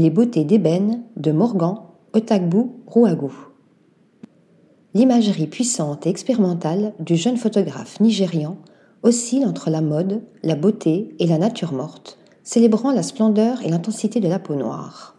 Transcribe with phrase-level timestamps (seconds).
[0.00, 1.76] Les beautés d'ébène de Morgan
[2.14, 3.34] Otagbu Rouagou.
[4.94, 8.56] L'imagerie puissante et expérimentale du jeune photographe nigérian
[9.02, 14.20] oscille entre la mode, la beauté et la nature morte, célébrant la splendeur et l'intensité
[14.20, 15.16] de la peau noire.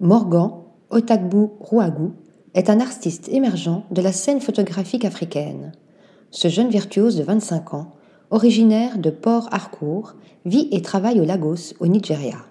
[0.00, 0.50] Morgan
[0.90, 2.12] Otagbu Rouagou
[2.52, 5.72] est un artiste émergent de la scène photographique africaine.
[6.30, 7.92] Ce jeune virtuose de 25 ans,
[8.28, 10.12] originaire de Port Harcourt,
[10.44, 12.47] vit et travaille au Lagos, au Nigeria.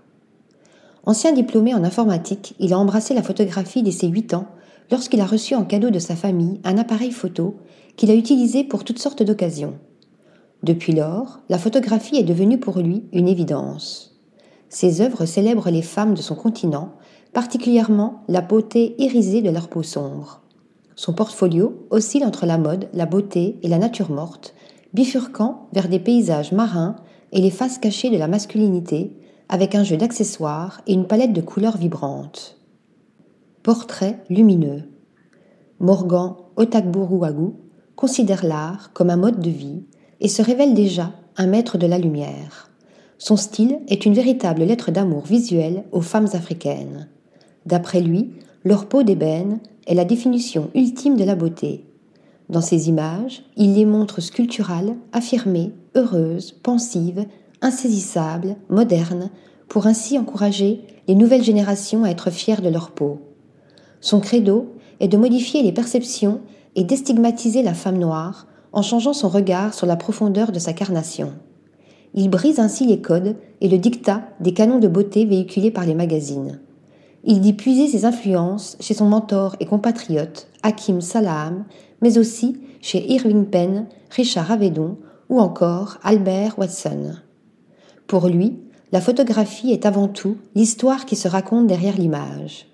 [1.08, 4.48] Ancien diplômé en informatique, il a embrassé la photographie dès ses 8 ans
[4.92, 7.56] lorsqu'il a reçu en cadeau de sa famille un appareil photo
[7.96, 9.76] qu'il a utilisé pour toutes sortes d'occasions.
[10.64, 14.20] Depuis lors, la photographie est devenue pour lui une évidence.
[14.68, 16.92] Ses œuvres célèbrent les femmes de son continent,
[17.32, 20.42] particulièrement la beauté irisée de leur peau sombre.
[20.98, 24.54] Son portfolio oscille entre la mode, la beauté et la nature morte,
[24.94, 26.98] bifurquant vers des paysages marins
[27.32, 29.14] et les faces cachées de la masculinité,
[29.50, 32.58] avec un jeu d'accessoires et une palette de couleurs vibrantes.
[33.64, 34.84] Portrait lumineux.
[35.80, 37.54] Morgan Otakburuagu
[37.96, 39.84] considère l'art comme un mode de vie
[40.20, 42.72] et se révèle déjà un maître de la lumière.
[43.18, 47.08] Son style est une véritable lettre d'amour visuelle aux femmes africaines.
[47.66, 48.32] D'après lui,
[48.64, 51.86] leur peau d'ébène est la définition ultime de la beauté.
[52.50, 57.26] Dans ses images, il les montre sculpturales, affirmées, heureuses, pensives,
[57.62, 59.30] insaisissables, modernes,
[59.68, 63.20] pour ainsi encourager les nouvelles générations à être fières de leur peau.
[64.02, 66.42] Son credo est de modifier les perceptions
[66.76, 71.34] et d'estigmatiser la femme noire en changeant son regard sur la profondeur de sa carnation.
[72.14, 75.96] Il brise ainsi les codes et le dictat des canons de beauté véhiculés par les
[75.96, 76.60] magazines.
[77.24, 81.66] Il dit puiser ses influences chez son mentor et compatriote Hakim Salaam,
[82.02, 84.98] mais aussi chez Irving Penn, Richard Avedon
[85.30, 87.16] ou encore Albert Watson.
[88.08, 88.58] Pour lui,
[88.94, 92.68] la photographie est avant tout l'histoire qui se raconte derrière l'image.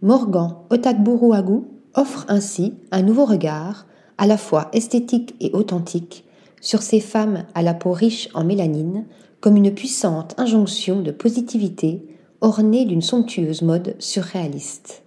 [0.00, 1.62] Morgan Otakburuagu
[1.94, 6.24] offre ainsi un nouveau regard, à la fois esthétique et authentique,
[6.60, 9.06] sur ces femmes à la peau riche en mélanine,
[9.40, 12.06] comme une puissante injonction de positivité
[12.40, 15.02] ornée d'une somptueuse mode surréaliste.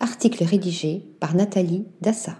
[0.00, 2.36] Article rédigé par Nathalie Dassa.